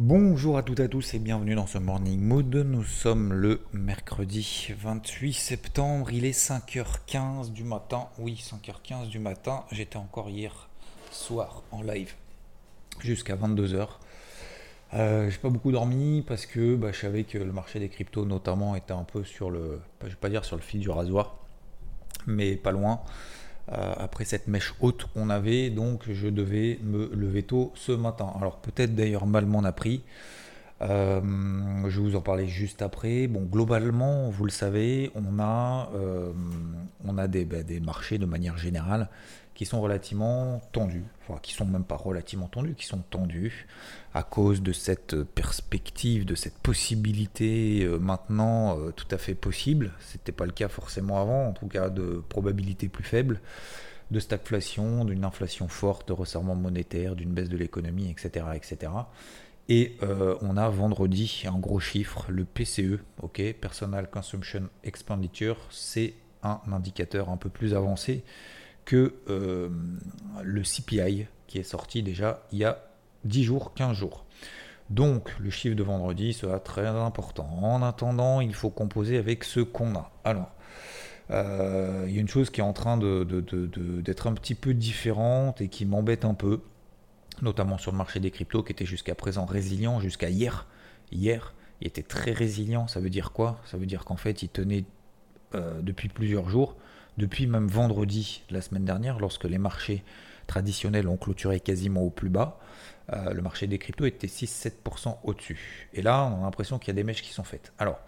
[0.00, 2.54] Bonjour à toutes et à tous et bienvenue dans ce Morning Mood.
[2.54, 8.06] Nous sommes le mercredi 28 septembre, il est 5h15 du matin.
[8.16, 9.64] Oui, 5h15 du matin.
[9.72, 10.68] J'étais encore hier
[11.10, 12.14] soir en live
[13.00, 13.88] jusqu'à 22h.
[14.94, 18.24] Euh, j'ai pas beaucoup dormi parce que bah, je savais que le marché des cryptos
[18.24, 21.38] notamment était un peu sur le, je vais pas dire sur le fil du rasoir,
[22.24, 23.00] mais pas loin.
[23.72, 28.32] Euh, après cette mèche haute qu'on avait, donc je devais me lever tôt ce matin.
[28.38, 30.02] Alors peut-être d'ailleurs mal m'en a pris.
[30.80, 31.20] Euh,
[31.88, 33.26] je vous en parler juste après.
[33.26, 36.32] Bon, globalement, vous le savez, on a, euh,
[37.04, 39.08] on a des, bah, des marchés de manière générale
[39.58, 43.66] qui sont relativement tendus, enfin qui sont même pas relativement tendus, qui sont tendus
[44.14, 49.90] à cause de cette perspective, de cette possibilité euh, maintenant euh, tout à fait possible.
[49.98, 53.40] C'était pas le cas forcément avant, en tout cas de probabilité plus faible
[54.12, 58.92] de stagflation, d'une inflation forte, de resserrement monétaire, d'une baisse de l'économie, etc., etc.
[59.68, 66.14] Et euh, on a vendredi un gros chiffre, le PCE, ok, Personal Consumption Expenditure, c'est
[66.44, 68.22] un indicateur un peu plus avancé
[68.88, 69.68] que euh,
[70.42, 72.86] le CPI qui est sorti déjà il y a
[73.24, 74.24] 10 jours, 15 jours.
[74.88, 77.50] Donc le chiffre de vendredi sera très important.
[77.60, 80.10] En attendant, il faut composer avec ce qu'on a.
[80.24, 80.50] Alors,
[81.30, 85.60] euh, il y a une chose qui est en train d'être un petit peu différente
[85.60, 86.62] et qui m'embête un peu,
[87.42, 90.66] notamment sur le marché des cryptos qui était jusqu'à présent résilient, jusqu'à hier.
[91.12, 92.88] Hier, il était très résilient.
[92.88, 93.60] Ça veut dire quoi?
[93.66, 94.86] Ça veut dire qu'en fait, il tenait
[95.54, 96.74] euh, depuis plusieurs jours
[97.18, 100.04] depuis même vendredi la semaine dernière, lorsque les marchés
[100.46, 102.58] traditionnels ont clôturé quasiment au plus bas,
[103.12, 105.88] euh, le marché des cryptos était 6-7% au-dessus.
[105.92, 107.72] Et là, on a l'impression qu'il y a des mèches qui sont faites.
[107.78, 107.98] Alors,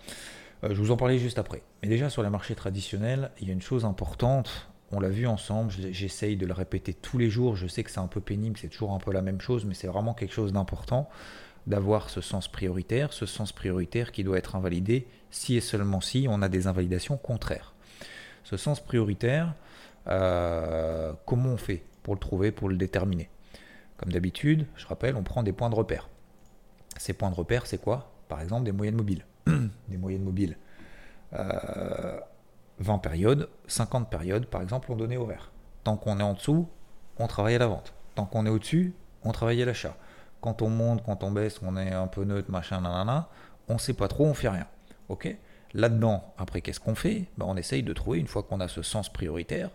[0.65, 1.62] euh, je vous en parlais juste après.
[1.82, 4.70] Mais déjà, sur les marchés traditionnels, il y a une chose importante.
[4.93, 7.56] On l'a vu ensemble, j'essaye de le répéter tous les jours.
[7.56, 9.75] Je sais que c'est un peu pénible, c'est toujours un peu la même chose, mais
[9.75, 11.09] c'est vraiment quelque chose d'important
[11.66, 16.26] d'avoir ce sens prioritaire, ce sens prioritaire qui doit être invalidé si et seulement si
[16.28, 17.75] on a des invalidations contraires.
[18.44, 19.54] Ce sens prioritaire,
[20.08, 23.28] euh, comment on fait pour le trouver, pour le déterminer?
[23.96, 26.08] Comme d'habitude, je rappelle, on prend des points de repère.
[26.96, 28.10] Ces points de repère, c'est quoi?
[28.28, 29.24] Par exemple, des moyennes mobiles.
[29.88, 30.56] des moyennes mobiles.
[31.32, 35.50] 20 euh, périodes, 50 périodes, par exemple, on donnait au vert.
[35.84, 36.68] Tant qu'on est en dessous,
[37.18, 37.92] on travaille à la vente.
[38.14, 39.96] Tant qu'on est au-dessus, on travaille à l'achat.
[40.40, 43.28] Quand on monte, quand on baisse, on est un peu neutre, machin, nanana,
[43.68, 44.66] on ne sait pas trop, on fait rien.
[45.08, 45.36] Ok?
[45.75, 47.26] Là-dedans, après, qu'est-ce qu'on fait?
[47.38, 49.70] Ben, On essaye de trouver, une fois qu'on a ce sens prioritaire,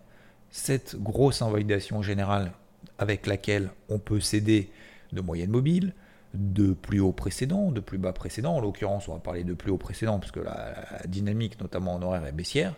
[0.51, 2.51] cette grosse invalidation générale
[2.97, 4.69] avec laquelle on peut céder
[5.13, 5.93] de moyenne mobile,
[6.33, 8.55] de plus haut précédent, de plus bas précédent.
[8.55, 10.75] En l'occurrence, on va parler de plus haut précédent, parce que la,
[11.07, 12.75] dynamique, notamment en horaire, est baissière.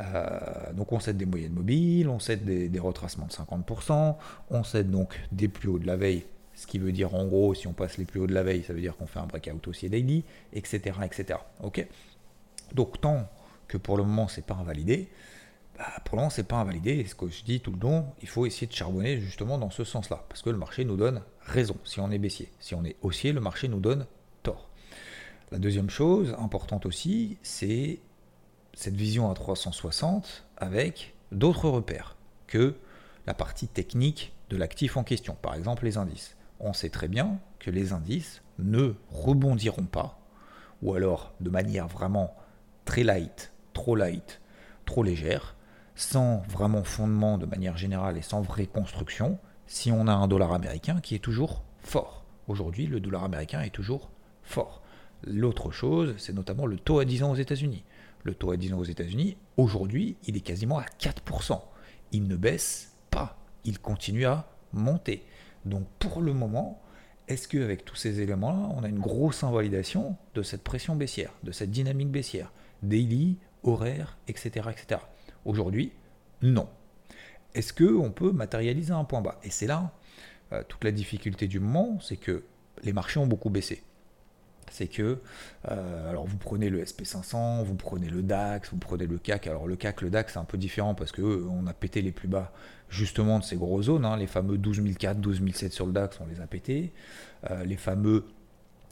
[0.00, 4.16] Euh, donc on cède des moyennes mobiles, on cède des, retracements de 50%,
[4.50, 7.54] on cède donc des plus hauts de la veille, ce qui veut dire en gros,
[7.54, 9.26] si on passe les plus hauts de la veille, ça veut dire qu'on fait un
[9.26, 10.96] breakout aussi daily, etc.
[11.04, 11.38] etc.
[12.72, 13.28] donc tant
[13.68, 15.10] que pour le moment c'est pas invalidé,
[15.76, 16.92] bah, pour le moment c'est pas invalidé.
[16.92, 19.70] Et ce que je dis tout le long, il faut essayer de charbonner justement dans
[19.70, 22.50] ce sens-là, parce que le marché nous donne raison si on est baissier.
[22.60, 24.06] Si on est haussier, le marché nous donne
[24.42, 24.68] tort.
[25.50, 28.00] La deuxième chose importante aussi, c'est
[28.72, 32.16] cette vision à 360 avec d'autres repères
[32.46, 32.74] que
[33.26, 36.36] la partie technique de l'actif en question, par exemple les indices.
[36.60, 40.18] On sait très bien que les indices ne rebondiront pas,
[40.82, 42.36] ou alors de manière vraiment
[42.84, 44.40] très light, trop light,
[44.84, 45.56] trop légère,
[45.94, 50.52] sans vraiment fondement de manière générale et sans vraie construction, si on a un dollar
[50.52, 52.24] américain qui est toujours fort.
[52.48, 54.10] Aujourd'hui, le dollar américain est toujours
[54.42, 54.82] fort.
[55.26, 57.84] L'autre chose, c'est notamment le taux à 10 ans aux États-Unis.
[58.24, 61.60] Le taux à 10 ans aux États-Unis, aujourd'hui, il est quasiment à 4%.
[62.12, 65.24] Il ne baisse pas, il continue à monter.
[65.64, 66.82] Donc pour le moment,
[67.28, 71.52] est-ce qu'avec tous ces éléments-là, on a une grosse invalidation de cette pression baissière, de
[71.52, 72.52] cette dynamique baissière?
[72.88, 74.68] Daily, horaire, etc.
[74.70, 75.00] etc.
[75.44, 75.92] Aujourd'hui,
[76.42, 76.68] non.
[77.54, 79.38] Est-ce qu'on peut matérialiser un point bas?
[79.42, 79.92] Et c'est là
[80.52, 82.44] euh, toute la difficulté du moment, c'est que
[82.82, 83.82] les marchés ont beaucoup baissé.
[84.70, 85.20] c'est que,
[85.70, 89.46] euh, alors vous prenez le SP500, vous prenez le DAX, vous prenez le CAC.
[89.46, 92.12] Alors le CAC, le DAX, c'est un peu différent parce que on a pété les
[92.12, 92.52] plus bas
[92.88, 94.04] justement de ces gros zones.
[94.04, 94.16] Hein.
[94.16, 96.92] les fameux 12004, 12007 sur le DAX, on les a pétés.
[97.50, 98.24] Euh, les fameux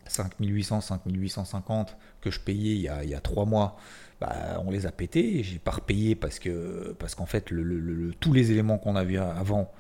[0.06, 3.76] 5800, 5850 que je payais il y a, il 3 mois,
[4.20, 5.42] bah, on les a pétés.
[5.42, 7.52] J'ai pas repayé parce que parce qu'en fait
[8.20, 9.70] tous les éléments qu'on a vus avant,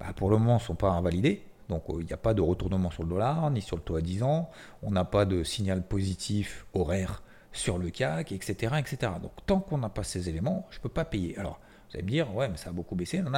[0.00, 1.42] bah, pour le moment, ne sont pas invalidés.
[1.68, 3.96] Donc euh, il n'y a pas de retournement sur le dollar, ni sur le taux
[3.96, 4.50] à 10 ans.
[4.82, 8.74] On n'a pas de signal positif horaire sur le CAC, etc.
[8.78, 9.12] etc.
[9.22, 11.38] Donc tant qu'on n'a pas ces éléments, je ne peux pas payer.
[11.38, 13.30] Alors vous allez me dire, ouais, mais ça a beaucoup baissé, non.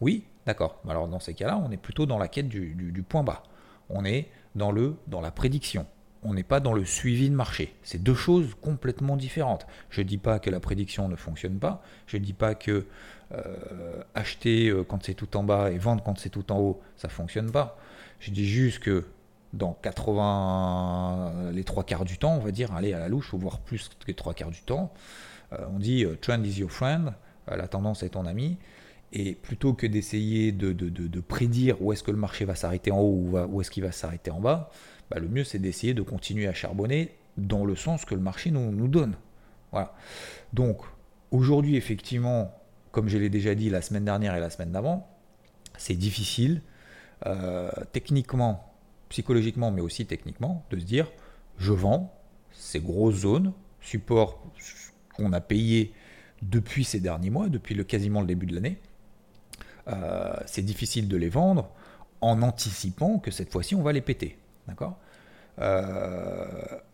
[0.00, 0.80] Oui, d'accord.
[0.88, 3.42] Alors dans ces cas-là, on est plutôt dans la quête du, point bas.
[3.88, 5.86] On est dans, le, dans la prédiction.
[6.22, 7.74] On n'est pas dans le suivi de marché.
[7.82, 9.66] C'est deux choses complètement différentes.
[9.88, 11.82] Je ne dis pas que la prédiction ne fonctionne pas.
[12.06, 12.86] Je ne dis pas que
[13.32, 16.80] euh, acheter euh, quand c'est tout en bas et vendre quand c'est tout en haut,
[16.96, 17.78] ça fonctionne pas.
[18.18, 19.06] Je dis juste que
[19.54, 23.38] dans 80, les trois quarts du temps, on va dire, aller à la louche, ou
[23.38, 24.92] voire plus que les trois quarts du temps,
[25.52, 27.14] euh, on dit trend is your friend,
[27.48, 28.58] la tendance est ton ami.
[29.12, 33.14] Et plutôt que d'essayer de, prédire où est-ce que le marché va s'arrêter en haut
[33.14, 34.70] ou où est-ce qu'il va s'arrêter en bas,
[35.10, 38.50] bah, le mieux c'est d'essayer de continuer à charbonner dans le sens que le marché
[38.50, 39.16] nous, donne.
[39.72, 39.94] Voilà.
[40.52, 40.82] Donc
[41.30, 42.54] aujourd'hui, effectivement,
[42.92, 45.08] comme je l'ai déjà dit la semaine dernière et la semaine d'avant,
[45.76, 46.62] c'est difficile,
[47.26, 48.72] euh, techniquement,
[49.08, 51.10] psychologiquement, mais aussi techniquement, de se dire
[51.58, 52.14] je vends
[52.52, 54.42] ces grosses zones, support
[55.14, 55.92] qu'on a payé
[56.42, 58.78] depuis ces derniers mois, depuis quasiment le début de l'année.
[59.90, 61.70] Euh, c'est difficile de les vendre
[62.20, 64.38] en anticipant que cette fois-ci on va les péter.
[64.68, 64.98] D'accord?
[65.60, 66.46] Euh,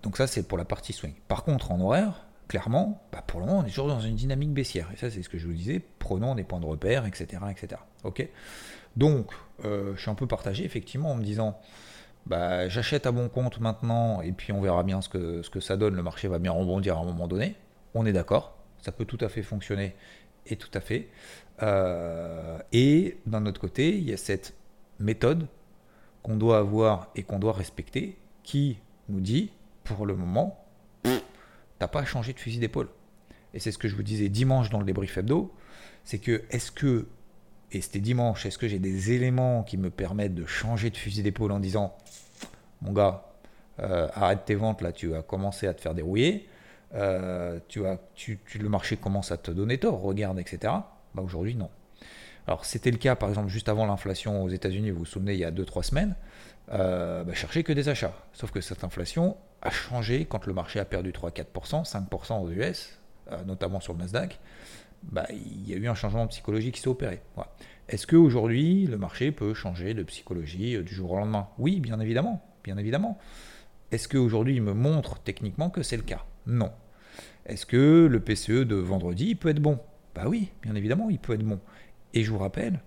[0.02, 1.14] Donc ça c'est pour la partie swing.
[1.28, 4.52] Par contre en horaire, clairement, bah, pour le moment, on est toujours dans une dynamique
[4.52, 4.88] baissière.
[4.92, 7.42] Et ça, c'est ce que je vous disais, prenons des points de repère, etc.
[7.50, 7.80] etc.
[8.96, 9.30] Donc,
[9.64, 11.58] euh, je suis un peu partagé, effectivement, en me disant,
[12.26, 15.94] bah, j'achète à bon compte maintenant, et puis on verra bien ce que ça donne.
[15.94, 17.56] Le marché va bien rebondir à un moment donné.
[17.94, 18.55] On est d'accord,
[18.86, 19.96] ça peut tout à fait fonctionner,
[20.46, 21.08] et tout à fait.
[21.60, 24.54] Euh, et d'un autre côté, il y a cette
[25.00, 25.48] méthode
[26.22, 28.78] qu'on doit avoir et qu'on doit respecter, qui
[29.08, 29.50] nous dit,
[29.82, 30.64] pour le moment,
[31.80, 32.88] t'as pas changé de fusil d'épaule.
[33.54, 35.52] Et c'est ce que je vous disais dimanche dans le débrief hebdo,
[36.04, 37.08] c'est que est-ce que,
[37.72, 41.24] et c'était dimanche, est-ce que j'ai des éléments qui me permettent de changer de fusil
[41.24, 41.96] d'épaule en disant,
[42.82, 43.32] mon gars,
[43.80, 46.48] euh, arrête tes ventes, là tu as commencé à te faire dérouiller,
[46.94, 47.80] euh, tu
[48.14, 50.72] tu, le marché commence à te donner tort, regarde, etc.
[51.14, 51.70] Bah aujourd'hui non.
[52.46, 55.40] Alors c'était le cas par exemple juste avant l'inflation aux États-Unis, vous vous souvenez, il
[55.40, 56.14] y a 2-3 semaines,
[56.72, 58.14] euh, bah, chercher que des achats.
[58.32, 63.00] Sauf que cette inflation, a changé quand le marché a perdu 3-4%, 5% aux US,
[63.32, 64.38] euh, notamment sur le Nasdaq.
[65.02, 67.20] Bah, il y a eu un changement psychologique qui s'est opéré.
[67.88, 71.48] Est-ce qu'aujourd'hui, le marché peut changer de psychologie euh, du jour au lendemain?
[71.58, 72.42] Oui, bien évidemment.
[72.64, 73.18] Bien évidemment.
[73.92, 76.24] Est-ce qu'aujourd'hui, il me montre techniquement que c'est le cas?
[76.46, 76.72] Non.
[77.46, 79.78] Est-ce que le PCE de vendredi peut être bon?
[80.14, 81.60] Bah oui, bien évidemment, il peut être bon.
[82.14, 82.80] Et je vous rappelle,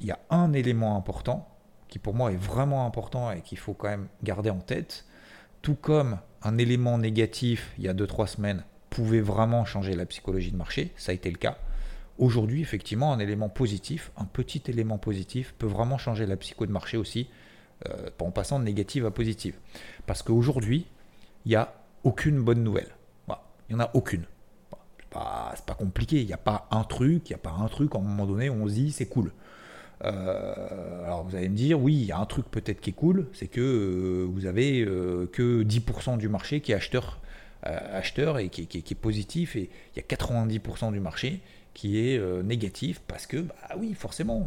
[0.00, 1.48] il y a un élément important
[1.88, 5.04] qui pour moi est vraiment important et qu'il faut quand même garder en tête,
[5.62, 8.64] tout comme un élément négatif il y a 2-3 semaines
[8.94, 11.58] pouvait vraiment changer la psychologie de marché, ça a été le cas.
[12.18, 16.70] Aujourd'hui, effectivement, un élément positif, un petit élément positif, peut vraiment changer la psycho de
[16.70, 17.28] marché aussi,
[17.88, 19.56] euh, en passant de négative à positive.
[20.06, 20.86] Parce qu'aujourd'hui,
[21.44, 21.74] il n'y a
[22.04, 22.88] aucune bonne nouvelle.
[23.68, 24.24] il n'y en a aucune.
[24.98, 27.68] c'est pas, pas compliqué, il n'y a pas un truc, il n'y a pas un
[27.68, 29.32] truc, à un moment donné, on se dit c'est cool.
[30.04, 32.94] Euh, alors vous allez me dire, oui, il y a un truc peut-être qui est
[32.94, 37.20] cool, c'est que euh, vous avez euh, que 10% du marché qui est acheteur,
[37.62, 41.40] acheteur et qui, est positif, et il y a 90% du marché
[41.72, 44.44] qui est négatif parce que, bah oui, forcément,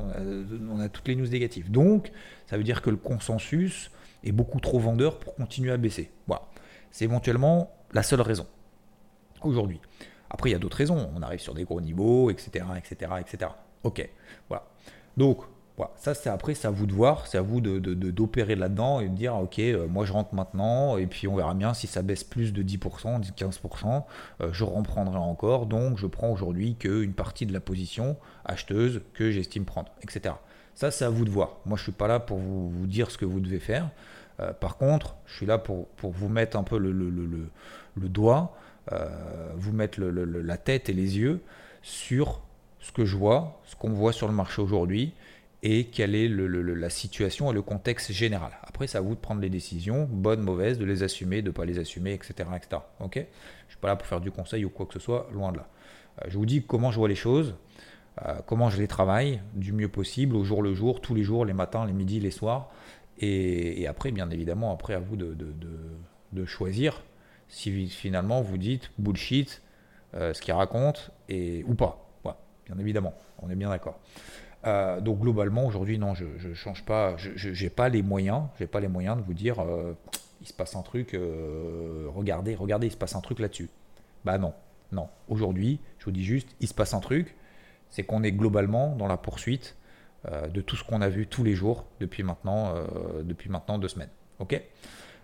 [0.70, 1.72] on a toutes les news négatives.
[1.72, 2.12] Donc,
[2.46, 3.90] ça veut dire que le consensus
[4.24, 6.12] est beaucoup trop vendeur pour continuer à baisser.
[6.28, 6.44] Voilà.
[6.92, 8.48] C'est éventuellement la seule raison
[9.44, 9.80] aujourd'hui.
[10.30, 11.10] Après, il y a d'autres raisons.
[11.16, 13.52] On arrive sur des gros niveaux, etc., etc., etc.
[13.84, 14.10] Ok,
[14.50, 14.66] voilà.
[15.16, 15.40] Donc,
[15.78, 19.00] voilà, ça c'est après, c'est à vous de voir, c'est à vous de, d'opérer là-dedans
[19.00, 21.86] et de dire, ok, euh, moi je rentre maintenant, et puis on verra bien si
[21.86, 24.04] ça baisse plus de 10%, 15%,
[24.42, 29.30] euh, je reprendrai encore, donc je prends aujourd'hui qu'une partie de la position acheteuse que
[29.30, 30.34] j'estime prendre, etc.
[30.74, 31.58] Ça c'est à vous de voir.
[31.68, 33.92] Moi je suis pas là pour vous dire ce que vous devez faire.
[34.40, 37.50] Euh, par contre, je suis là pour, vous mettre un peu le,
[37.96, 38.56] doigt,
[39.56, 41.42] vous mettre la tête et les yeux
[41.82, 42.42] sur
[42.80, 45.14] ce que je vois, ce qu'on voit sur le marché aujourd'hui
[45.64, 48.52] et quelle est la situation et le contexte général.
[48.64, 51.52] Après, c'est à vous de prendre les décisions, bonnes, mauvaises, de les assumer, de ne
[51.52, 52.50] pas les assumer, etc.
[52.56, 52.82] etc.
[53.00, 53.24] je ne
[53.70, 55.68] suis pas là pour faire du conseil ou quoi que ce soit, loin de là.
[56.22, 57.56] Euh, je vous dis comment je vois les choses,
[58.26, 61.44] euh, comment je les travaille du mieux possible, au jour le jour, tous les jours,
[61.44, 62.70] les matins, les midis, les soirs.
[63.20, 65.36] Et, après, bien évidemment, après, à vous de,
[66.34, 67.02] de choisir
[67.50, 69.62] si finalement vous dites bullshit,
[70.14, 72.04] euh, ce qu'il raconte, et, ou pas.
[72.66, 74.00] bien évidemment, on est bien d'accord.
[74.66, 78.80] Euh, donc globalement, aujourd'hui, non, je ne change pas, je n'ai pas les moyens, pas
[78.80, 79.94] les moyens de vous dire, euh,
[80.42, 81.18] il se passe un truc,
[82.14, 83.70] regardez, regardez, il se passe un truc là-dessus.
[84.26, 84.54] Bah non,
[84.92, 85.08] non.
[85.30, 87.36] Aujourd'hui, je vous dis juste, il se passe un truc,
[87.90, 89.77] c'est qu'on est globalement dans la poursuite
[90.26, 92.74] de tout ce qu'on a vu tous les jours depuis maintenant,
[93.24, 94.10] depuis maintenant deux semaines.
[94.40, 94.62] Ok?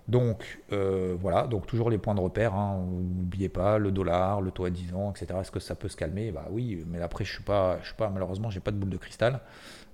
[0.08, 2.86] Donc euh, voilà, donc toujours les points de repère, hein.
[2.90, 5.40] n'oubliez pas le dollar, le taux à 10 ans, etc.
[5.40, 6.32] Est-ce que ça peut se calmer?
[6.32, 8.90] Bah oui, mais après je suis pas, je suis pas malheureusement j'ai pas de boule
[8.90, 9.40] de cristal,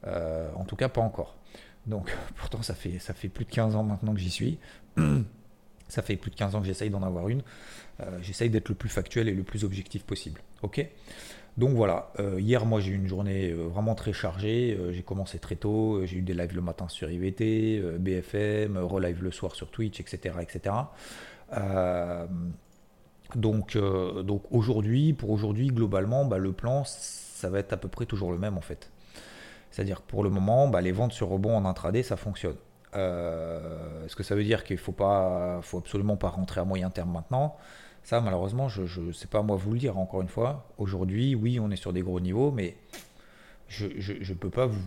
[0.08, 1.38] euh, en tout cas pas encore.
[1.86, 4.58] Donc pourtant ça fait ça fait plus de 15 ans maintenant que j'y suis.
[5.88, 7.44] ça fait plus de 15 ans que j'essaye d'en avoir une.
[8.02, 10.42] Euh, j'essaye d'être le plus factuel et le plus objectif possible.
[10.64, 10.84] Ok?
[11.60, 15.04] Donc voilà, euh, hier moi j'ai eu une journée euh, vraiment très chargée, euh, j'ai
[15.04, 19.54] commencé très tôt, j'ai eu des lives le matin sur IVT, BFM, relive le soir
[19.54, 20.36] sur Twitch, etc.
[20.40, 20.74] etc.
[23.36, 23.78] donc
[24.52, 28.38] aujourd'hui, pour aujourd'hui, globalement, bah, le plan, ça va être à peu près toujours le
[28.38, 28.90] même en fait.
[29.70, 32.56] C'est-à-dire que pour le moment, bah, les ventes sur rebond en intraday, ça fonctionne.
[32.94, 36.90] Est-ce que ça veut dire qu'il ne faut, pas, faut absolument pas rentrer à moyen
[36.90, 37.58] terme maintenant
[38.04, 40.68] ça, malheureusement, je ne sais pas moi vous le dire, encore une fois.
[40.78, 42.76] Aujourd'hui, oui, on est sur des gros niveaux, mais
[43.68, 44.82] je ne peux, pas vous,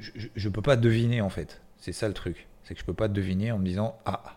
[0.00, 1.60] je, peux pas deviner, en fait.
[1.78, 2.48] C'est ça le truc.
[2.64, 4.36] C'est que je ne peux pas deviner en me disant Ah,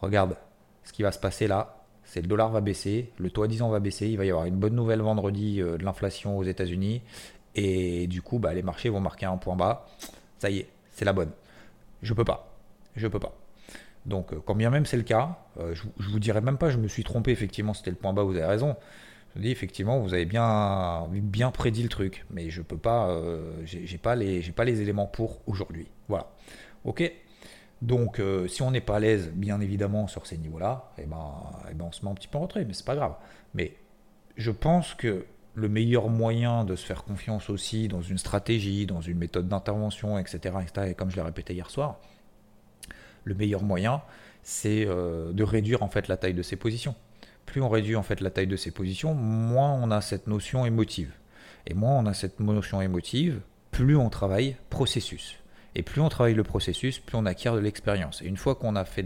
[0.00, 0.36] regarde,
[0.84, 3.62] ce qui va se passer là, c'est le dollar va baisser, le taux à 10
[3.62, 6.44] ans va baisser, il va y avoir une bonne nouvelle vendredi euh, de l'inflation aux
[6.44, 7.02] États-Unis,
[7.54, 9.86] et du coup, bah, les marchés vont marquer un point bas.
[10.38, 11.30] Ça y est, c'est la bonne.
[12.02, 12.54] Je peux pas.
[12.96, 13.34] Je peux pas.
[14.06, 16.70] Donc, euh, quand bien même c'est le cas, euh, je, ne vous dirais même pas,
[16.70, 18.76] je me suis trompé, effectivement, c'était le point bas, vous avez raison.
[19.30, 23.08] Je vous dis, effectivement, vous avez bien, bien prédit le truc, mais je peux pas,
[23.08, 25.86] euh, j'ai pas, les, pas les éléments pour aujourd'hui.
[26.08, 26.30] Voilà.
[26.84, 27.10] Ok
[27.80, 31.32] donc, si on n'est pas à l'aise, bien évidemment, sur ces niveaux-là, eh ben,
[31.68, 33.16] eh ben, on se met un petit peu en retrait, mais c'est pas grave.
[33.54, 33.74] Mais
[34.36, 39.00] je pense que le meilleur moyen de se faire confiance aussi dans une stratégie, dans
[39.00, 41.98] une méthode d'intervention, etc., etc., et comme je l'ai répété hier soir,
[43.24, 44.02] le meilleur moyen,
[44.42, 46.94] c'est euh, de réduire en fait la taille de ses positions.
[47.46, 50.64] Plus on réduit en fait la taille de ses positions, moins on a cette notion
[50.66, 51.12] émotive.
[51.66, 55.36] Et moins on a cette notion émotive, plus on travaille processus.
[55.74, 58.20] Et plus on travaille le processus, plus on acquiert de l'expérience.
[58.22, 59.04] Et une fois qu'on a fait,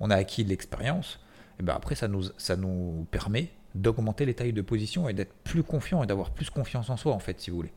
[0.00, 1.20] on, a acquis de l'expérience,
[1.58, 5.12] et eh ben après ça nous, ça nous permet d'augmenter les tailles de position et
[5.12, 7.72] d'être plus confiant et d'avoir plus confiance en soi en fait, si vous voulez.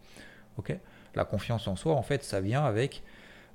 [0.57, 0.75] Ok?
[1.15, 3.03] La confiance en soi, en fait, ça vient avec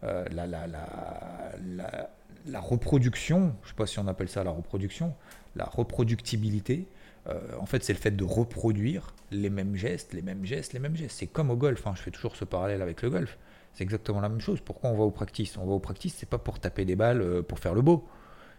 [0.06, 2.10] euh, la, la, la,
[2.46, 5.14] la, reproduction, je ne sais pas si on appelle ça la reproduction,
[5.54, 6.86] la reproductibilité,
[7.28, 10.78] euh, en fait, c'est le fait de reproduire les mêmes gestes, les mêmes gestes, les
[10.78, 11.16] mêmes gestes.
[11.18, 11.94] C'est comme au golf, hein.
[11.96, 13.38] je fais toujours ce parallèle avec le golf.
[13.72, 14.60] C'est exactement la même chose.
[14.60, 15.56] Pourquoi on va au practice?
[15.58, 18.06] On va au practice, c'est pas pour taper des balles, euh, pour faire le beau.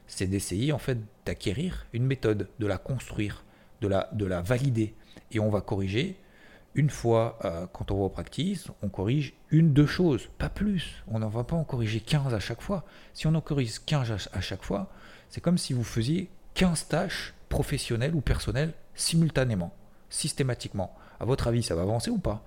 [0.06, 3.44] C'est d'essayer en fait d'acquérir une méthode, de la construire,
[3.82, 4.94] de la, de la valider.
[5.32, 6.18] Et on va corriger
[6.78, 11.04] une fois, euh, quand on va au practice, on corrige une, deux choses, pas plus.
[11.08, 12.86] On n'en va pas en corriger 15 à chaque fois.
[13.14, 14.92] Si on en corrige 15 à chaque fois,
[15.30, 19.74] c'est comme si vous faisiez 15 tâches professionnelles ou personnelles simultanément,
[20.10, 20.96] systématiquement.
[21.20, 22.44] À votre avis, ça va avancer ou pas?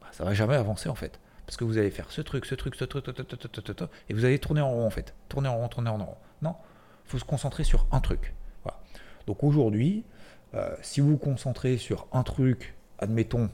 [0.00, 1.18] Bah, Ça va jamais avancer en fait.
[1.44, 3.04] Parce que vous allez faire ce truc, ce truc, ce truc,
[4.08, 5.14] et vous allez tourner en rond en fait.
[5.28, 6.16] Tourner en rond, tourner en rond.
[6.42, 6.54] Non,
[7.04, 8.34] il faut se concentrer sur un truc.
[9.26, 10.04] Donc aujourd'hui,
[10.54, 13.50] euh, si vous vous concentrez sur un truc admettons,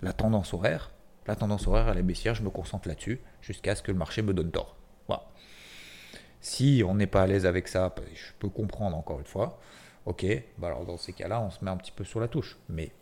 [0.00, 0.90] la tendance horaire.
[1.26, 4.22] La tendance horaire, elle est baissière, je me concentre là-dessus jusqu'à ce que le marché
[4.22, 4.76] me donne tort.
[5.08, 5.24] Voilà.
[6.40, 9.58] Si on n'est pas à l'aise avec ça, bah, je peux comprendre encore une fois.
[10.04, 10.24] Ok,
[10.58, 12.56] bah alors dans ces cas-là, on se met un petit peu sur la touche.
[12.68, 12.92] Mais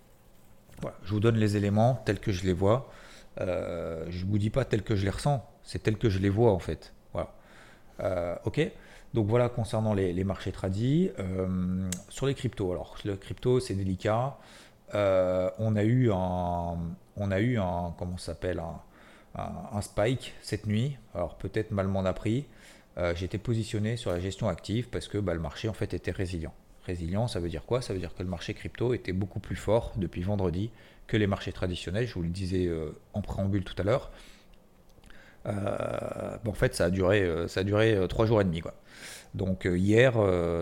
[0.80, 2.88] voilà, je vous donne les éléments tels que je les vois.
[3.40, 6.18] Euh, je ne vous dis pas tels que je les ressens, c'est tel que je
[6.18, 6.94] les vois en fait.
[7.12, 7.34] Voilà.
[8.00, 8.70] Euh, ok
[9.14, 11.12] donc voilà concernant les, marchés tradis.
[11.20, 14.36] Euh, sur les cryptos, alors le crypto c'est délicat.
[14.92, 16.76] Euh, on a eu un,
[17.16, 18.62] on a eu un, comment s'appelle,
[19.34, 20.96] un, spike cette nuit.
[21.14, 22.46] Alors peut-être mal m'en a pris.
[22.96, 26.12] Euh, j'étais positionné sur la gestion active parce que bah, le marché en fait était
[26.12, 26.54] résilient.
[26.86, 27.80] Résilient, ça veut dire quoi?
[27.80, 30.70] Ça veut dire que le marché crypto était beaucoup plus fort depuis vendredi
[31.06, 32.06] que les marchés traditionnels.
[32.06, 34.10] Je vous le disais euh, en préambule tout à l'heure.
[35.46, 38.62] en fait, ça a duré, ça a duré 3 jours et demi.
[39.34, 40.12] Donc hier,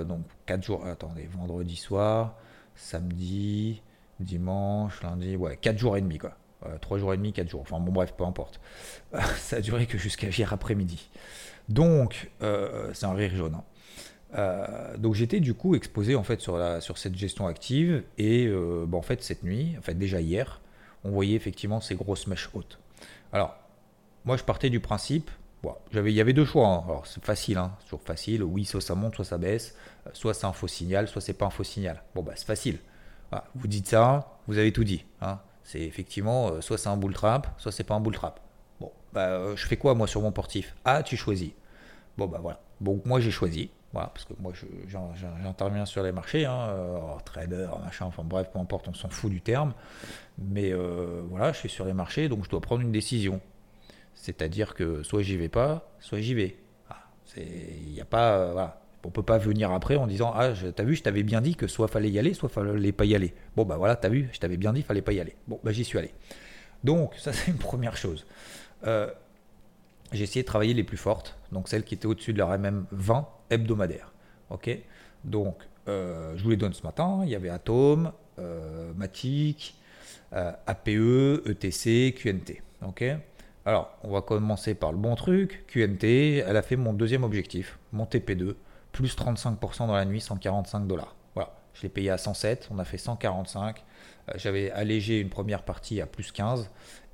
[0.05, 2.37] donc 4 jours, attendez, vendredi soir,
[2.75, 3.83] samedi,
[4.23, 6.37] dimanche, lundi, ouais, 4 jours et demi, quoi.
[6.81, 7.63] 3 jours et demi, 4 jours.
[7.63, 8.61] Enfin bon, bref, peu importe.
[9.37, 11.09] ça a duré que jusqu'à hier après-midi.
[11.69, 13.55] Donc, euh, c'est un rire jaune.
[13.55, 13.65] Hein.
[14.35, 16.57] Euh, donc j'étais du coup exposé en fait sur,
[16.97, 20.63] cette gestion active et euh, en fait cette nuit, en fait déjà hier,
[21.05, 22.79] on voyait effectivement ces grosses mèches hautes.
[23.35, 23.55] Alors
[24.25, 25.31] moi je partais du principe
[25.93, 26.67] j'avais, il y avait deux choix.
[26.67, 26.85] Hein.
[26.87, 28.43] Alors c'est facile, hein, toujours facile.
[28.43, 29.75] Oui, soit ça monte, soit ça baisse.
[30.07, 32.03] Euh, soit c'est un faux signal, soit c'est pas un faux signal.
[32.15, 32.79] Bon, bah c'est facile.
[33.55, 35.05] Vous dites ça, vous avez tout dit.
[35.21, 35.39] Hein.
[35.65, 38.41] C'est effectivement, euh, soit c'est un bull trap, soit c'est pas un bull trap.
[38.81, 40.75] Bon, bah euh, je fais quoi moi sur mon portif?
[40.85, 41.53] Ah, tu choisis.
[42.19, 42.61] Bon, bah voilà.
[42.81, 43.71] Bon, moi j'ai choisi.
[43.93, 44.53] Voilà, parce que moi
[45.43, 46.75] j'interviens sur les marchés, hein,
[47.27, 49.75] trader, machin, enfin bref, peu importe, on s'en fout du terme.
[50.39, 50.73] Mais
[51.29, 53.41] voilà, je suis sur les marchés, donc je dois prendre une décision.
[54.15, 56.57] C'est-à-dire que soit j'y vais pas, soit j'y vais.
[56.89, 58.37] Ah, il n'y a pas.
[58.37, 58.82] Euh, voilà.
[59.05, 61.67] On peut pas venir après en disant Ah, t'as vu, je t'avais bien dit que
[61.67, 63.35] soit fallait y aller, soit fallait pas y aller.
[63.57, 65.35] Bon, bah voilà, t'as vu, je t'avais bien dit, fallait pas y aller.
[65.49, 66.13] Bon, bah j'y suis allé.
[66.85, 68.27] Donc, ça, c'est une première chose.
[68.87, 69.11] Euh,
[70.13, 73.25] j'ai essayé de travailler les plus fortes, donc celles qui étaient au-dessus de leur MM20
[73.51, 74.13] hebdomadaire.
[74.51, 74.71] Ok?
[75.25, 75.57] Donc,
[75.89, 77.23] euh, je vous les donne ce matin.
[77.25, 78.13] Il y avait Atom,
[78.97, 79.77] Matic,
[80.33, 82.63] APE, ETC, QNT.
[82.87, 83.05] Ok?
[83.65, 85.65] Alors, on va commencer par le bon truc.
[85.69, 88.55] QNT, elle a fait mon deuxième objectif, mon TP2,
[88.93, 91.17] plus 35% dans la nuit, 145 dollars.
[91.35, 93.85] Voilà, je l'ai payé à 107, on a fait 145.
[94.29, 96.71] Euh, j'avais allégé une première partie à plus 15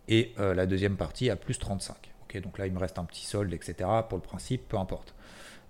[0.09, 1.97] et euh, la deuxième partie à plus 35.
[2.23, 3.89] Ok, donc là, il me reste un petit solde, etc.
[4.09, 5.15] Pour le principe, peu importe.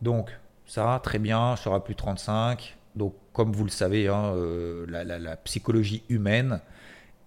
[0.02, 0.36] Donc,
[0.66, 2.76] ça, très bien, je serai plus 35.
[2.96, 6.60] Donc, comme vous le savez, hein, euh, la, psychologie humaine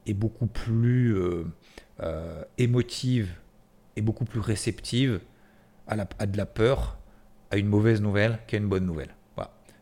[0.05, 1.15] est beaucoup plus
[2.57, 3.29] émotive
[3.95, 5.19] est beaucoup plus réceptive
[5.87, 6.97] à, de la peur
[7.51, 9.13] à une mauvaise nouvelle qu'à une bonne nouvelle.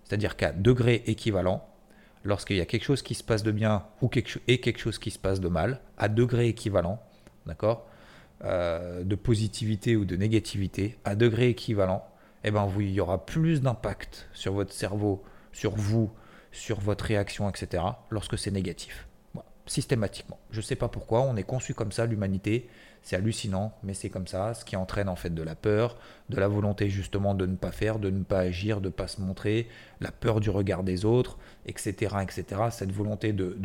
[0.09, 1.63] C'est-à-dire qu'à degré équivalent,
[2.23, 4.97] lorsqu'il y a quelque chose qui se passe de bien ou quelque, et quelque chose
[4.97, 6.99] qui se passe de mal, à degré équivalent,
[7.45, 7.87] d'accord,
[8.43, 12.03] euh, de positivité ou de négativité, à degré équivalent,
[12.43, 16.09] eh ben, il y aura plus d'impact sur votre cerveau, sur vous,
[16.51, 19.07] sur votre réaction, etc., lorsque c'est négatif.
[19.67, 20.39] Systématiquement.
[20.49, 22.67] Je ne sais pas pourquoi, on est conçu comme ça, l'humanité,
[23.01, 25.97] c'est hallucinant, mais c'est comme ça, ce qui entraîne en fait de la peur,
[26.29, 29.07] de la volonté justement de ne pas faire, de ne pas agir, de ne pas
[29.07, 29.67] se montrer,
[29.99, 32.15] la peur du regard des autres, etc.
[32.21, 32.61] etc.
[32.71, 33.55] Cette volonté de,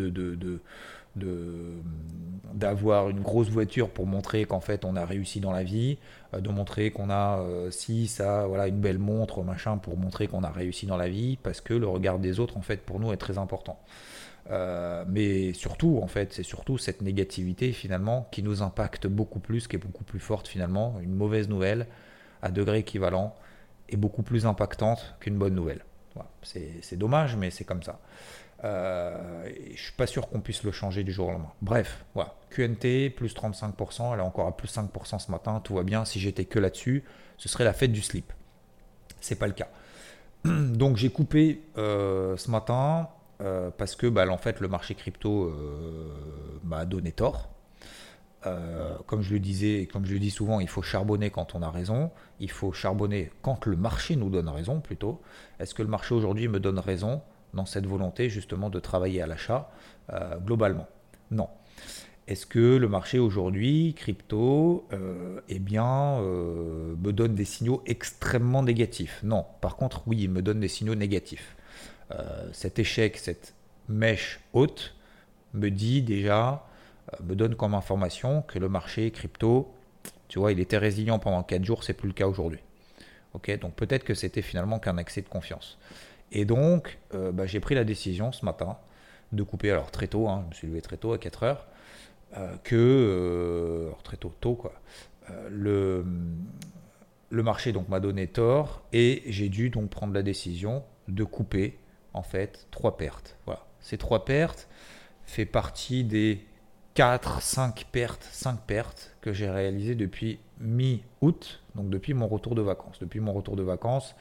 [2.54, 5.98] d'avoir une grosse voiture pour montrer qu'en fait on a réussi dans la vie,
[6.32, 10.26] euh, de montrer qu'on a euh, si ça voilà une belle montre machin pour montrer
[10.26, 12.98] qu'on a réussi dans la vie parce que le regard des autres en fait pour
[12.98, 13.78] nous est très important.
[14.50, 19.66] Euh, mais surtout, en fait, c'est surtout cette négativité finalement qui nous impacte beaucoup plus,
[19.68, 20.98] qui est beaucoup plus forte finalement.
[21.00, 21.86] Une mauvaise nouvelle
[22.42, 23.34] à degré équivalent
[23.88, 25.84] est beaucoup plus impactante qu'une bonne nouvelle.
[26.42, 27.98] C'est dommage, mais c'est comme ça.
[28.62, 31.52] Euh, je suis pas sûr qu'on puisse le changer du jour au lendemain.
[31.60, 32.34] Bref, voilà.
[32.50, 36.04] QNT plus 35%, elle est encore à plus 5% ce matin, tout va bien.
[36.04, 37.04] Si j'étais que là-dessus,
[37.36, 38.32] ce serait la fête du slip.
[39.20, 39.68] C'est pas le cas.
[40.44, 43.08] Donc j'ai coupé euh, ce matin
[43.40, 46.08] euh, parce que bah, en fait, le marché crypto euh,
[46.62, 47.50] m'a donné tort.
[48.46, 51.62] Euh, comme je le disais comme je le dis souvent, il faut charbonner quand on
[51.62, 52.10] a raison.
[52.40, 55.20] Il faut charbonner quand le marché nous donne raison plutôt.
[55.58, 57.22] Est-ce que le marché aujourd'hui me donne raison
[57.54, 59.70] dans cette volonté justement de travailler à l'achat
[60.44, 60.86] globalement?
[61.30, 61.48] Non.
[62.26, 64.86] Est-ce que le marché aujourd'hui, crypto,
[65.48, 69.20] eh bien, me donne des signaux extrêmement négatifs?
[69.22, 69.46] Non.
[69.62, 71.56] Par contre, oui, il me donne des signaux négatifs.
[72.10, 73.54] Euh, cet échec, cette
[73.88, 74.94] mèche haute,
[75.52, 76.66] me dit déjà,
[77.12, 79.72] euh, me donne comme information que le marché crypto,
[80.28, 82.60] tu vois, il était résilient pendant 4 jours, c'est plus le cas aujourd'hui.
[83.34, 85.78] Ok, donc peut-être que c'était finalement qu'un accès de confiance.
[86.32, 88.76] Et donc, euh, bah, j'ai pris la décision ce matin
[89.32, 91.66] de couper, alors très tôt, hein, je me suis levé très tôt à 4 heures,
[92.64, 94.72] que, alors très tôt, tôt quoi,
[95.48, 96.04] le,
[97.30, 101.78] le marché donc m'a donné tort et j'ai dû donc prendre la décision de couper
[102.14, 103.36] en fait trois pertes.
[103.44, 103.66] Voilà.
[103.80, 104.68] Ces trois pertes
[105.26, 106.46] fait partie des
[106.94, 112.62] 4, 5 pertes, 5 pertes que j'ai réalisées depuis mi-août, donc depuis mon retour de
[112.62, 112.98] vacances.
[113.00, 114.14] Depuis mon retour de vacances,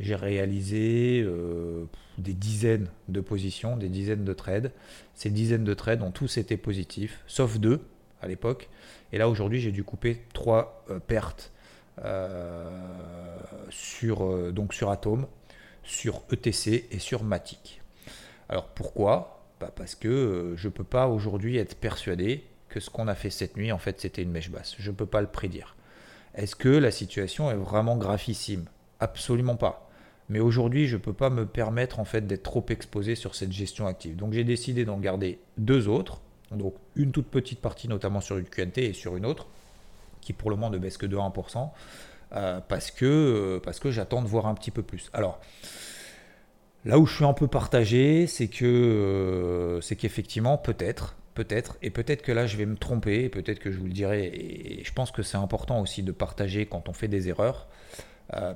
[0.00, 1.84] j'ai réalisé euh,
[2.18, 4.72] des dizaines de positions, des dizaines de trades.
[5.14, 7.80] Ces dizaines de trades ont tous été positifs, sauf deux
[8.22, 8.70] à l'époque.
[9.12, 11.52] Et là aujourd'hui, j'ai dû couper trois euh, pertes
[12.04, 12.70] euh,
[13.70, 15.26] sur, donc sur Atom
[15.86, 17.80] sur ETC et sur Matic.
[18.48, 19.44] Alors pourquoi?
[19.60, 23.14] Bah, Parce que euh, je ne peux pas aujourd'hui être persuadé que ce qu'on a
[23.14, 24.74] fait cette nuit, en fait, c'était une mèche basse.
[24.78, 25.76] Je ne peux pas le prédire.
[26.34, 28.66] Est-ce que la situation est vraiment graphissime
[29.00, 29.88] Absolument pas.
[30.28, 34.16] Mais aujourd'hui, je ne peux pas me permettre d'être trop exposé sur cette gestion active.
[34.16, 36.20] Donc j'ai décidé d'en garder deux autres.
[36.50, 39.46] Donc une toute petite partie notamment sur une QNT et sur une autre,
[40.20, 41.70] qui pour le moment ne baisse que de 1%.
[42.32, 45.10] Euh, parce que, euh, parce que j'attends de voir un petit peu plus.
[45.12, 45.40] Alors,
[46.84, 51.76] là où je suis un peu partagé, c'est que euh, c'est qu'effectivement, peut-être, peut-être.
[51.82, 54.26] Et peut-être que là, je vais me tromper, peut-être que je vous le dirai.
[54.26, 57.68] Et je pense que c'est important aussi de partager quand on fait des erreurs.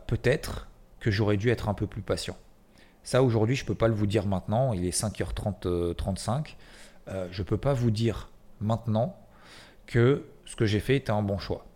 [0.08, 2.36] Peut-être que j'aurais dû être un peu plus patient.
[3.04, 4.72] Ça, aujourd'hui, je ne peux pas le vous dire maintenant.
[4.72, 6.56] Il est 5h30, 35.
[7.08, 8.30] Euh, je ne peux pas vous dire
[8.60, 9.16] maintenant
[9.86, 11.66] que ce que j'ai fait était un bon choix.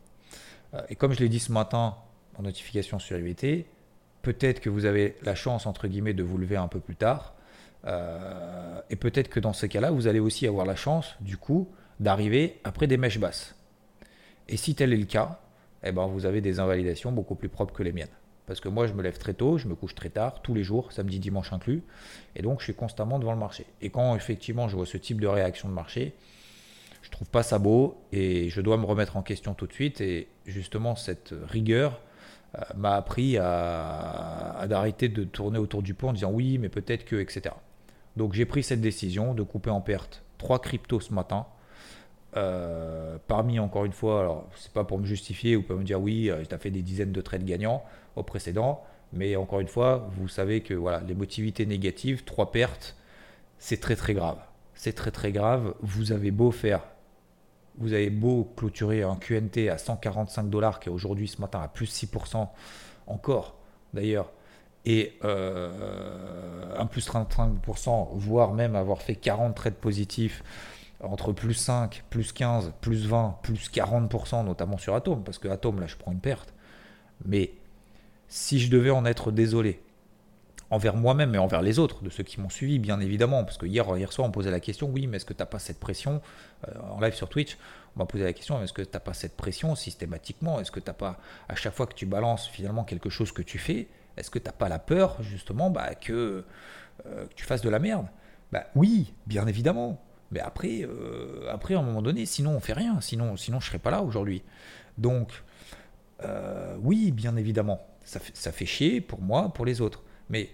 [0.74, 1.96] Euh, et comme je l'ai dit ce matin
[2.36, 3.66] en notification sur IVT,
[4.22, 7.34] peut-être que vous avez la chance, entre guillemets, de vous lever un peu plus tard.
[7.86, 11.68] Euh, et peut-être que dans ces cas-là, vous allez aussi avoir la chance, du coup,
[12.00, 13.54] d'arriver après des mèches basses.
[14.48, 15.40] Et si tel est le cas,
[15.84, 18.08] eh ben, vous avez des invalidations beaucoup plus propres que les miennes.
[18.46, 20.64] Parce que moi, je me lève très tôt, je me couche très tard, tous les
[20.64, 21.82] jours, samedi, dimanche inclus.
[22.36, 23.66] Et donc, je suis constamment devant le marché.
[23.80, 26.14] Et quand effectivement je vois ce type de réaction de marché,
[27.04, 30.00] je trouve pas ça beau et je dois me remettre en question tout de suite.
[30.00, 32.00] Et justement, cette rigueur
[32.56, 36.70] euh, m'a appris à, à d'arrêter de tourner autour du pot en disant oui, mais
[36.70, 37.54] peut-être que, etc.
[38.16, 41.46] Donc, j'ai pris cette décision de couper en perte trois cryptos ce matin.
[42.36, 46.00] Euh, parmi, encore une fois, alors c'est pas pour me justifier ou pour me dire
[46.00, 47.84] oui, euh, tu fait des dizaines de trades gagnants
[48.16, 48.82] au précédent.
[49.12, 52.96] Mais encore une fois, vous savez que voilà, les motivités négatives, trois pertes,
[53.58, 54.38] c'est très très grave.
[54.74, 55.74] C'est très très grave.
[55.82, 56.82] Vous avez beau faire,
[57.78, 61.68] vous avez beau clôturer un QNT à 145 dollars, qui est aujourd'hui ce matin à
[61.68, 62.48] plus 6%
[63.06, 63.56] encore
[63.92, 64.32] d'ailleurs,
[64.86, 70.42] et euh, un plus 35%, voire même avoir fait 40 trades positifs
[71.00, 75.80] entre plus 5, plus 15, plus 20, plus 40%, notamment sur Atom, parce que Atom,
[75.80, 76.54] là, je prends une perte.
[77.24, 77.52] Mais
[78.28, 79.80] si je devais en être désolé
[80.70, 83.66] envers moi-même et envers les autres, de ceux qui m'ont suivi, bien évidemment, parce que
[83.66, 86.20] hier, soir, on posait la question, oui, mais est-ce que tu n'as pas cette pression
[86.68, 87.58] euh, En live sur Twitch,
[87.96, 90.60] on m'a posé la question, est-ce que tu n'as pas cette pression systématiquement?
[90.60, 93.42] Est-ce que tu n'as pas, à chaque fois que tu balances finalement quelque chose que
[93.42, 96.44] tu fais, est-ce que tu n'as pas la peur, justement, bah, que,
[97.06, 98.06] euh, que, tu fasses de la merde?
[98.52, 100.00] Bah oui, bien évidemment.
[100.30, 103.66] Mais après, euh, après, à un moment donné, sinon on fait rien, sinon, sinon je
[103.66, 104.42] serais pas là aujourd'hui.
[104.98, 105.30] Donc,
[106.80, 110.03] oui, bien évidemment, ça ça fait chier pour moi, pour les autres.
[110.30, 110.50] Mais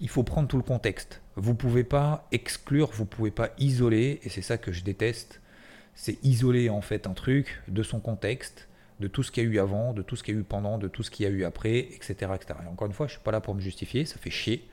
[0.00, 1.22] il faut prendre tout le contexte.
[1.36, 4.84] Vous ne pouvez pas exclure, vous ne pouvez pas isoler, et c'est ça que je
[4.84, 5.40] déteste,
[5.94, 8.68] c'est isoler en fait un truc de son contexte,
[9.00, 10.44] de tout ce qu'il y a eu avant, de tout ce qu'il y a eu
[10.44, 12.32] pendant, de tout ce qu'il y a eu après, etc.
[12.34, 12.60] etc.
[12.64, 14.68] Et encore une fois, je ne suis pas là pour me justifier, ça fait chier.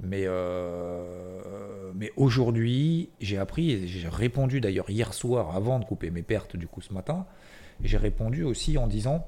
[0.00, 6.10] Mais, euh, mais aujourd'hui, j'ai appris, et j'ai répondu d'ailleurs hier soir, avant de couper
[6.10, 7.26] mes pertes du coup ce matin,
[7.82, 9.26] j'ai répondu aussi en disant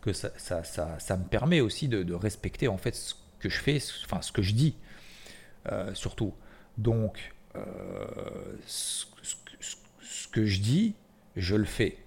[0.00, 3.78] que ça, ça, ça, me permet aussi de, respecter en fait ce que je fais,
[4.04, 4.76] enfin ce que je dis,
[5.70, 6.34] euh, surtout.
[6.78, 7.60] Donc, euh,
[8.66, 9.06] ce,
[10.30, 10.94] que je dis,
[11.36, 11.98] je le fais.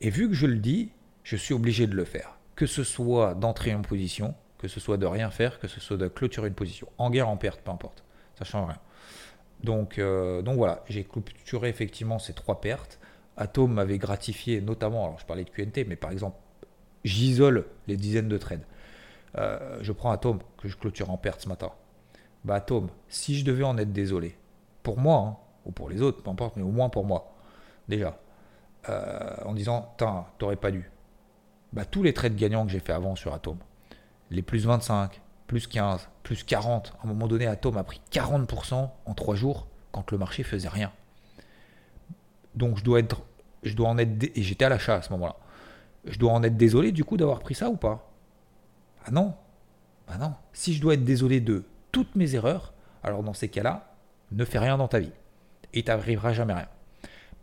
[0.00, 0.90] Et vu que je le dis,
[1.22, 2.38] je suis obligé de le faire.
[2.56, 5.96] Que ce soit d'entrer en position, que ce soit de rien faire, que ce soit
[5.96, 6.88] de clôturer une position.
[6.98, 8.02] En guerre, en perte, peu importe.
[8.36, 8.80] Ça change rien.
[9.62, 12.98] Donc, euh, donc voilà, j'ai clôturé effectivement ces trois pertes.
[13.36, 16.38] Atom m'avait gratifié notamment, alors je parlais de QNT, mais par exemple
[17.04, 18.64] j'isole les dizaines de trades.
[19.36, 21.70] Euh, je prends Atom, que je clôture en perte ce matin.
[22.44, 24.36] Bah Atom, si je devais en être désolé,
[24.82, 25.36] pour moi, hein,
[25.66, 27.34] ou pour les autres, peu importe, mais au moins pour moi,
[27.88, 28.18] déjà,
[28.88, 29.94] euh, en disant,
[30.38, 30.90] t'aurais pas dû.
[31.72, 33.58] Bah tous les trades gagnants que j'ai fait avant sur Atom,
[34.30, 38.90] les plus 25, plus 15, plus 40, à un moment donné, Atom a pris 40%
[39.04, 40.92] en 3 jours quand le marché faisait rien.
[42.54, 43.22] Donc je dois être,
[43.80, 45.36] en être, et j'étais à l'achat à ce moment-là
[46.08, 48.07] je dois en être désolé du coup d'avoir pris ça ou pas?
[49.04, 49.34] Ah non.
[50.06, 50.34] Ah non.
[50.52, 53.94] Si je dois être désolé de toutes mes erreurs, alors dans ces cas-là,
[54.32, 55.12] ne fais rien dans ta vie.
[55.74, 56.68] Et tu n'arriveras jamais rien.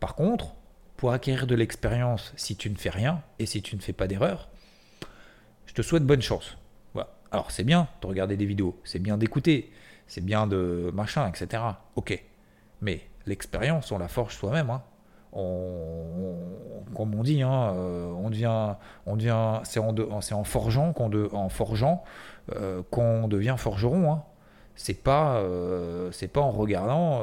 [0.00, 0.54] Par contre,
[0.96, 4.06] pour acquérir de l'expérience, si tu ne fais rien et si tu ne fais pas
[4.06, 4.48] d'erreur,
[5.66, 6.56] je te souhaite bonne chance.
[6.94, 7.10] Voilà.
[7.30, 9.72] Alors c'est bien de regarder des vidéos, c'est bien d'écouter,
[10.06, 11.62] c'est bien de machin, etc.
[11.96, 12.22] Ok.
[12.80, 14.70] Mais l'expérience, on la forge soi-même.
[14.70, 14.82] Hein
[16.94, 21.48] comme on dit, hein, euh, on devient, on devient, c'est en, en, forgeant qu'on en
[21.48, 22.04] forgeant
[22.54, 24.12] euh, qu'on devient forgeron.
[24.12, 24.22] Hein.
[24.76, 27.22] C'est pas, euh, c'est pas en regardant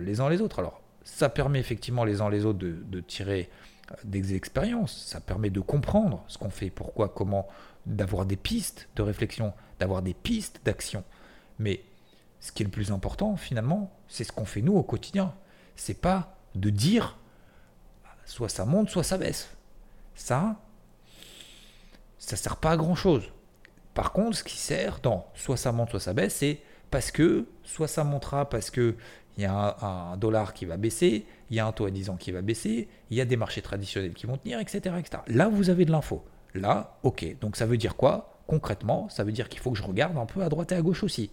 [0.00, 0.58] les uns les autres.
[0.58, 3.48] Alors, ça permet effectivement les uns les autres de, de tirer
[4.04, 5.04] des expériences.
[5.06, 7.46] Ça permet de comprendre ce qu'on fait, pourquoi, comment,
[7.86, 11.04] d'avoir des pistes de réflexion, d'avoir des pistes d'action.
[11.58, 11.80] Mais
[12.40, 15.32] ce qui est le plus important, finalement, c'est ce qu'on fait nous au quotidien.
[15.76, 17.16] C'est pas de dire
[18.30, 19.50] soit ça monte, soit ça baisse.
[20.14, 20.56] Ça,
[22.18, 23.24] ça sert pas à grand chose.
[23.92, 26.60] Par contre, ce qui sert dans soit ça monte, soit ça baisse, c'est
[26.92, 28.94] parce que soit ça montera parce que
[29.36, 32.10] il y a un, dollar qui va baisser, il y a un taux à 10
[32.10, 35.22] ans qui va baisser, il y a des marchés traditionnels qui vont tenir, etc., etc.
[35.28, 36.24] Là, vous avez de l'info.
[36.54, 37.36] Là, ok.
[37.40, 38.38] Donc ça veut dire quoi?
[38.46, 40.82] Concrètement, ça veut dire qu'il faut que je regarde un peu à droite et à
[40.82, 41.30] gauche aussi.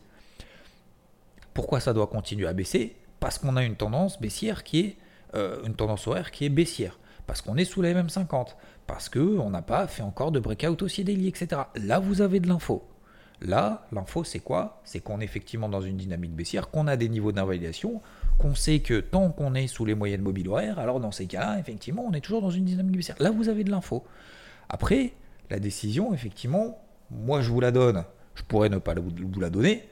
[1.54, 2.96] Pourquoi ça doit continuer à baisser?
[3.20, 4.98] Parce qu'on a une tendance baissière qui est
[5.36, 9.50] euh, une tendance horaire qui est baissière, parce qu'on est sous la MM50, parce qu'on
[9.50, 11.62] n'a pas fait encore de breakout aussi daily, etc.
[11.76, 12.88] Là, vous avez de l'info.
[13.42, 14.82] Là, l'info, c'est quoi?
[14.84, 18.02] C'est qu'on est effectivement dans une dynamique baissière, qu'on a des niveaux d'invalidation,
[18.40, 21.60] qu'on sait que tant qu'on est sous les moyennes mobiles horaires, alors dans ces cas-là,
[21.60, 23.18] effectivement, on est toujours dans une dynamique baissière.
[23.20, 24.04] Là, vous avez de l'info.
[24.70, 25.14] Après,
[25.50, 28.06] la décision, effectivement, moi, je vous la donne.
[28.34, 29.84] Je pourrais ne pas vous la donner,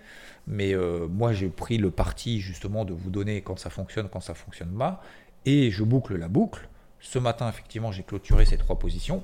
[0.47, 4.19] mais euh, moi, j'ai pris le parti justement de vous donner quand ça fonctionne, quand
[4.19, 5.01] ça fonctionne pas,
[5.45, 6.67] et je boucle la boucle.
[6.99, 9.23] Ce matin, effectivement, j'ai clôturé ces trois positions.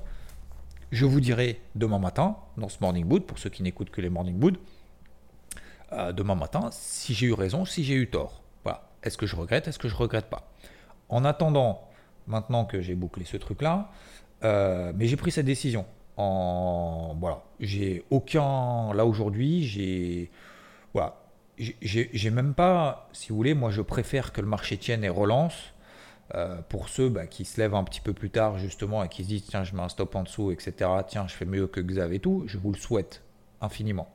[0.90, 4.10] Je vous dirai demain matin, dans ce Morning Boot, pour ceux qui n'écoutent que les
[4.10, 4.60] Morning Boot,
[5.92, 8.42] euh, demain matin, si j'ai eu raison, si j'ai eu tort.
[8.62, 8.88] Voilà.
[9.02, 10.52] Est-ce que je regrette Est-ce que je regrette pas?
[11.08, 11.88] En attendant,
[12.26, 13.90] maintenant que j'ai bouclé ce truc-là,
[14.44, 15.86] euh, mais j'ai pris cette décision.
[16.16, 20.30] En voilà, j'ai aucun là aujourd'hui, j'ai
[20.92, 21.16] voilà,
[21.56, 25.72] j'ai même pas, si vous voulez, moi je préfère que le marché tienne et relance
[26.34, 29.22] euh, pour ceux bah, qui se lèvent un petit peu plus tard justement et qui
[29.22, 31.80] se disent tiens je mets un stop en dessous etc tiens je fais mieux que
[31.80, 33.22] Xav et tout je vous le souhaite
[33.60, 34.08] infiniment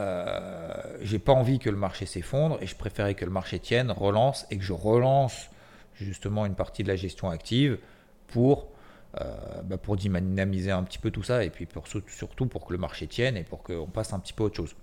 [0.00, 3.90] euh, j'ai pas envie que le marché s'effondre et je préférais que le marché tienne
[3.90, 5.50] relance et que je relance
[5.94, 7.78] justement une partie de la gestion active
[8.26, 8.68] pour
[9.20, 11.68] euh, bah, dynamiser un petit peu tout ça et puis
[12.08, 14.74] surtout pour que le marché tienne et pour qu'on passe un petit peu autre chose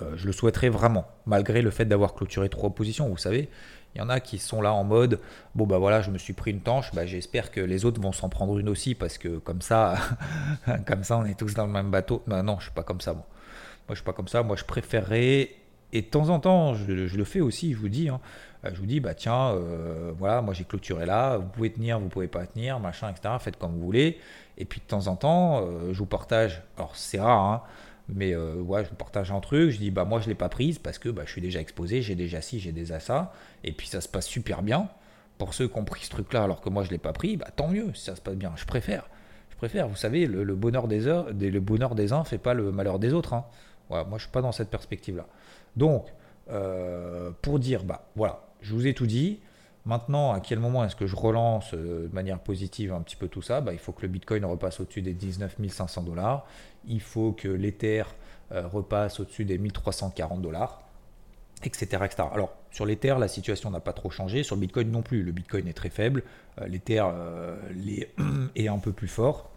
[0.00, 3.08] euh, je le souhaiterais vraiment, malgré le fait d'avoir clôturé trois positions.
[3.08, 3.48] Vous savez,
[3.98, 5.18] il y en a qui sont là en mode
[5.56, 8.12] bon bah voilà, je me suis pris une tanche, bah, j'espère que les autres vont
[8.12, 9.96] s'en prendre une aussi parce que comme ça,
[10.86, 12.22] comme ça, on est tous dans le même bateau.
[12.28, 13.26] Non, non, je suis pas comme ça moi.
[13.88, 14.42] Moi, je suis pas comme ça.
[14.42, 15.50] Moi, je préférerais
[15.92, 17.72] et de temps en temps, je, le fais aussi.
[17.72, 18.20] Je vous dis, hein,
[18.64, 21.38] euh, je vous dis bah tiens, euh, voilà, moi j'ai clôturé là.
[21.38, 23.34] Vous pouvez tenir, vous pouvez pas tenir, machin, etc.
[23.40, 24.18] Faites comme vous voulez.
[24.58, 26.62] Et puis de temps en temps, je vous partage.
[26.76, 27.40] Alors c'est rare.
[27.40, 27.62] Hein,
[28.08, 30.98] mais euh, je partage un truc, je dis bah moi je l'ai pas prise parce
[30.98, 33.32] que bah, je suis déjà exposé, j'ai déjà ci, j'ai déjà ça,
[33.64, 34.88] et puis ça se passe super bien.
[35.36, 37.48] Pour ceux qui ont pris ce truc-là alors que moi je l'ai pas pris, bah
[37.54, 38.52] tant mieux, ça se passe bien.
[38.56, 39.08] Je préfère,
[39.50, 39.86] je préfère.
[39.88, 43.12] Vous savez, le, bonheur des heures, le bonheur des uns fait pas le malheur des
[43.12, 43.34] autres.
[43.34, 43.44] Hein.
[43.90, 45.26] moi je suis pas dans cette perspective-là.
[45.76, 46.06] Donc
[46.50, 49.40] euh, pour dire bah voilà, je vous ai tout dit.
[49.88, 53.26] Maintenant, à quel moment est-ce que je relance euh, de manière positive un petit peu
[53.26, 53.62] tout ça?
[53.62, 56.44] Bah, Il faut que le Bitcoin repasse au-dessus des 19 500 dollars.
[56.86, 58.02] Il faut que l'Ether
[58.52, 60.82] euh, repasse au-dessus des 1340 dollars,
[61.64, 62.28] etc., etc.
[62.34, 64.42] Alors, sur l'Ether, la situation n'a pas trop changé.
[64.42, 65.22] Sur le Bitcoin non plus.
[65.22, 66.22] Le Bitcoin est très faible.
[66.60, 67.02] Euh, L'Ether
[68.56, 69.50] est un peu plus fort.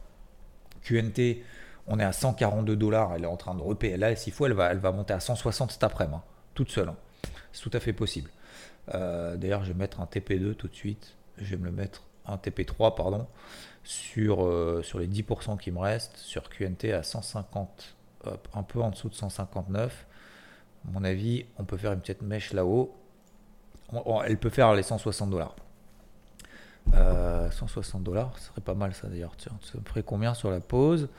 [0.83, 1.43] QNT,
[1.87, 3.11] on est à 142 dollars.
[3.17, 3.97] Elle est en train de repayer.
[3.97, 6.15] Là, s'il faut, elle va, elle va monter à 160 cet après-midi.
[6.15, 6.87] Hein, toute seule.
[6.87, 6.95] Hein.
[7.51, 8.29] C'est tout à fait possible.
[8.93, 11.15] Euh, d'ailleurs, je vais mettre un TP2 tout de suite.
[11.37, 13.27] Je vais me le mettre, un TP3, pardon,
[13.83, 17.95] sur, euh, sur les 10% qui me restent, sur QNT à 150,
[18.53, 20.05] un peu en dessous de 159.
[20.87, 22.95] À mon avis, on peut faire une petite mèche là-haut.
[24.25, 25.55] Elle peut faire les 160 dollars.
[27.51, 29.35] 160 dollars, ce serait pas mal ça d'ailleurs.
[29.37, 31.09] Ça me ferait combien sur la pause?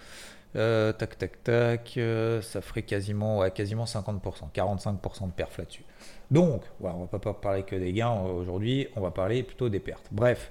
[0.56, 1.98] Euh, Tac, tac, tac.
[2.42, 5.84] ça ferait quasiment, ouais, quasiment 50%, 45% de perf là-dessus.
[6.30, 9.80] Donc, voilà, on va pas parler que des gains aujourd'hui, on va parler plutôt des
[9.80, 10.08] pertes.
[10.10, 10.50] Bref,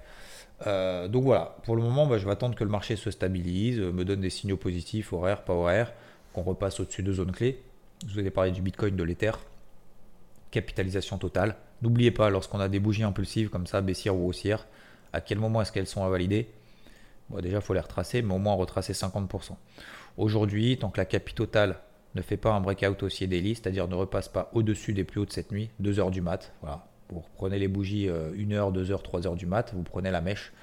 [0.68, 3.80] euh, donc voilà, pour le moment, bah, je vais attendre que le marché se stabilise,
[3.80, 5.94] euh, me donne des signaux positifs, horaires, pas horaires,
[6.34, 7.64] qu'on repasse au-dessus de zones clés.
[8.08, 9.32] Je vous ai parlé du Bitcoin, de l'Ether,
[10.52, 11.56] capitalisation totale.
[11.82, 14.68] N'oubliez pas, lorsqu'on a des bougies impulsives comme ça, baissières ou haussières,
[15.14, 16.48] à quel moment est-ce qu'elles sont à valider?
[17.32, 19.56] Bon, Déjà, il faut les retracer, mais au moins retracer 50%.
[20.18, 21.76] Aujourd'hui, tant que la capitale totale
[22.16, 25.26] ne fait pas un breakout haussier daily, c'est-à-dire ne repasse pas au-dessus des plus hauts
[25.26, 26.54] de cette nuit, 2 heures du mat.
[26.62, 26.86] Voilà.
[27.10, 30.22] Vous prenez les bougies 1 heure, 2 heures, 3 heures du mat, vous prenez la
[30.22, 30.54] mèche.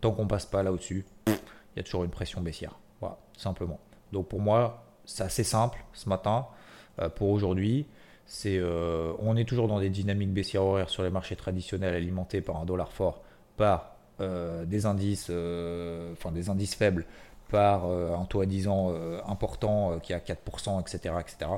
[0.00, 1.32] Tant qu'on passe pas là au-dessus, il
[1.76, 2.78] y a toujours une pression baissière.
[3.00, 3.80] Voilà, simplement.
[4.12, 6.46] Donc pour moi, c'est assez simple ce matin.
[7.00, 7.86] Euh, pour aujourd'hui,
[8.26, 12.40] c'est euh, on est toujours dans des dynamiques baissières horaires sur les marchés traditionnels alimentés
[12.40, 13.22] par un dollar fort,
[13.56, 17.06] par des indices, enfin des indices faibles
[17.48, 21.14] par euh, un taux à 10 ans euh, important euh, qui est à 4%, etc.,
[21.20, 21.50] etc.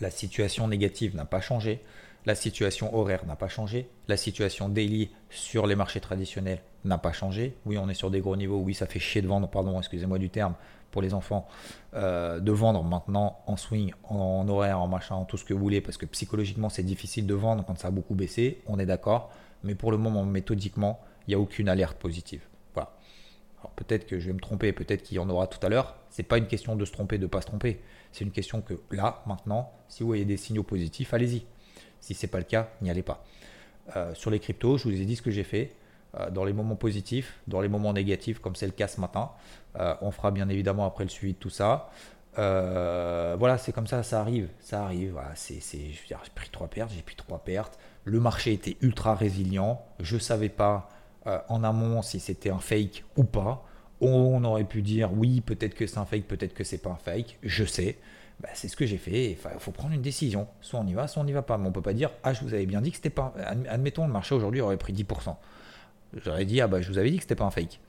[0.00, 1.82] La situation négative n'a pas changé.
[2.26, 3.88] La situation horaire n'a pas changé.
[4.08, 7.56] La situation daily sur les marchés traditionnels n'a pas changé.
[7.66, 8.58] Oui, on est sur des gros niveaux.
[8.58, 10.54] Oui, ça fait chier de vendre, pardon, excusez-moi du terme,
[10.90, 11.46] pour les enfants,
[11.92, 15.80] de vendre maintenant en swing, en, horaire, en machin, en tout ce que vous voulez,
[15.80, 18.62] parce que psychologiquement, c'est difficile de vendre quand ça a beaucoup baissé.
[18.66, 19.30] On est d'accord.
[19.62, 22.40] Mais pour le moment, méthodiquement, il n'y a aucune alerte positive
[23.76, 25.96] peut-être que je vais me tromper, peut-être qu'il y en aura tout à l'heure.
[26.10, 27.80] C'est pas une question de se tromper, de pas se tromper.
[28.12, 31.44] C'est une question que là, maintenant, si vous voyez des signaux positifs, allez-y.
[32.00, 33.24] Si c'est pas le cas, n'y allez pas.
[33.96, 35.72] Euh, sur les cryptos, je vous ai dit ce que j'ai fait.
[36.18, 39.30] Euh, dans les moments positifs, dans les moments négatifs, comme c'est le cas ce matin,
[39.76, 41.90] euh, on fera bien évidemment après le suivi de tout ça.
[42.36, 45.12] voilà, c'est comme ça, ça arrive, ça arrive.
[45.12, 47.78] Voilà, c'est, j'ai pris trois pertes, j'ai pris trois pertes.
[48.04, 49.84] le marché était ultra résilient.
[49.98, 50.88] Je ne savais pas
[51.26, 53.64] euh, en amont si c'était un fake ou pas.
[54.00, 56.96] On aurait pu dire oui, peut-être que c'est un fake, peut-être que c'est pas un
[56.96, 57.38] fake.
[57.42, 57.96] Je sais.
[58.40, 59.30] Bah, c'est ce que j'ai fait.
[59.30, 60.48] Il faut prendre une décision.
[60.60, 61.56] Soit on y va, soit on n'y va pas.
[61.56, 63.32] Mais on peut pas dire ah je vous avais bien dit que c'était pas.
[63.68, 65.36] Admettons le marché aujourd'hui aurait pris 10%.
[66.24, 67.80] J'aurais dit ah bah je vous avais dit que c'était pas un fake.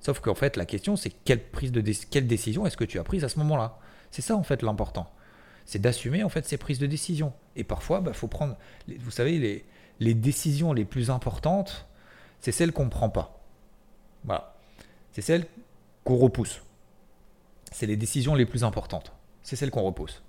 [0.00, 3.04] Sauf qu'en fait la question c'est quelle prise de quelle décision est-ce que tu as
[3.04, 3.76] prise à ce moment-là?
[4.12, 5.10] C'est ça en fait l'important.
[5.66, 7.32] C'est d'assumer en fait ces prises de décision.
[7.56, 8.56] Et parfois il bah, faut prendre.
[9.00, 9.64] Vous savez les,
[9.98, 11.86] les décisions les plus importantes
[12.44, 13.40] c'est celles qu'on ne prend pas.
[14.24, 14.54] Voilà.
[15.12, 15.46] C'est celles
[16.04, 16.60] qu'on repousse.
[17.72, 19.12] C'est les décisions les plus importantes.
[19.42, 20.22] C'est celles qu'on repousse.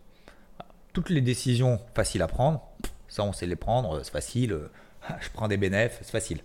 [0.93, 2.61] Toutes les décisions faciles à prendre,
[3.09, 4.53] ça on sait les prendre, c'est facile.
[4.53, 4.71] Euh,
[5.19, 6.39] je prends des bénéfices, c'est facile.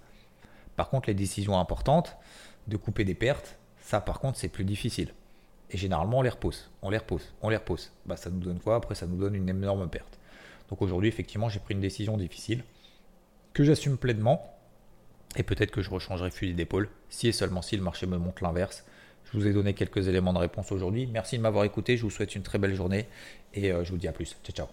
[0.74, 2.16] Par contre, les décisions importantes,
[2.66, 5.14] de couper des pertes, ça par contre c'est plus difficile.
[5.70, 7.92] Et généralement on les repousse, on les repousse, on les repousse.
[8.06, 8.74] Bah, ça nous donne quoi?
[8.74, 10.18] Après ça nous donne une énorme perte.
[10.68, 12.64] Donc aujourd'hui effectivement j'ai pris une décision difficile
[13.52, 14.59] que j'assume pleinement
[15.36, 18.42] et peut-être que je rechangerai fusil d'épaule si et seulement si le marché me montre
[18.42, 18.84] l'inverse.
[19.24, 21.06] Je vous ai donné quelques éléments de réponse aujourd'hui.
[21.06, 21.96] Merci de m'avoir écouté.
[21.96, 23.06] Je vous souhaite une très belle journée
[23.54, 24.36] et euh, je vous dis à plus.
[24.44, 24.66] Ciao, ciao.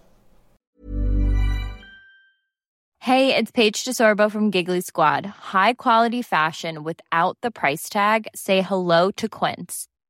[3.00, 5.24] Hey, it's Paige DeSorbo from Giggly Squad.
[5.24, 8.26] High quality fashion without the price tag.
[8.34, 9.86] Say hello to Quince.